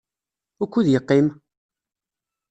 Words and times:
Wukud 0.59 0.87
yeqqim? 0.89 1.27